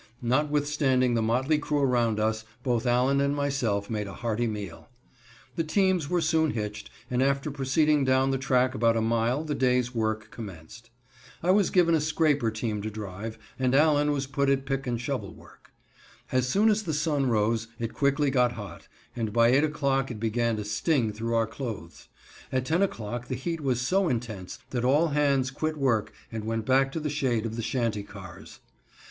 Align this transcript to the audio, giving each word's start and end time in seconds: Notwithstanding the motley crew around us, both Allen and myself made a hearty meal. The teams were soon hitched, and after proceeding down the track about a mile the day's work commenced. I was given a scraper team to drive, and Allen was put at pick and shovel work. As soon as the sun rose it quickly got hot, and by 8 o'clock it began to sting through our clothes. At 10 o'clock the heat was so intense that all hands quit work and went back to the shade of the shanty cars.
Notwithstanding 0.23 1.13
the 1.13 1.21
motley 1.21 1.59
crew 1.59 1.77
around 1.83 2.19
us, 2.19 2.43
both 2.63 2.87
Allen 2.87 3.21
and 3.21 3.35
myself 3.35 3.87
made 3.87 4.07
a 4.07 4.15
hearty 4.15 4.47
meal. 4.47 4.89
The 5.57 5.63
teams 5.63 6.09
were 6.09 6.21
soon 6.21 6.49
hitched, 6.55 6.89
and 7.11 7.21
after 7.21 7.51
proceeding 7.51 8.03
down 8.03 8.31
the 8.31 8.39
track 8.39 8.73
about 8.73 8.97
a 8.97 9.01
mile 9.01 9.43
the 9.43 9.53
day's 9.53 9.93
work 9.93 10.29
commenced. 10.31 10.89
I 11.43 11.51
was 11.51 11.69
given 11.69 11.93
a 11.93 12.01
scraper 12.01 12.49
team 12.49 12.81
to 12.81 12.89
drive, 12.89 13.37
and 13.59 13.75
Allen 13.75 14.11
was 14.11 14.25
put 14.25 14.49
at 14.49 14.65
pick 14.65 14.87
and 14.87 14.99
shovel 14.99 15.35
work. 15.35 15.71
As 16.31 16.47
soon 16.49 16.69
as 16.71 16.81
the 16.81 16.95
sun 16.95 17.27
rose 17.29 17.67
it 17.77 17.93
quickly 17.93 18.31
got 18.31 18.53
hot, 18.53 18.87
and 19.15 19.31
by 19.31 19.49
8 19.49 19.65
o'clock 19.65 20.09
it 20.09 20.19
began 20.19 20.55
to 20.55 20.65
sting 20.65 21.13
through 21.13 21.35
our 21.35 21.45
clothes. 21.45 22.07
At 22.51 22.65
10 22.65 22.81
o'clock 22.81 23.27
the 23.27 23.35
heat 23.35 23.61
was 23.61 23.79
so 23.79 24.09
intense 24.09 24.57
that 24.71 24.83
all 24.83 25.09
hands 25.09 25.51
quit 25.51 25.77
work 25.77 26.11
and 26.31 26.43
went 26.43 26.65
back 26.65 26.91
to 26.93 26.99
the 26.99 27.07
shade 27.11 27.45
of 27.45 27.55
the 27.55 27.61
shanty 27.61 28.01
cars. 28.01 28.61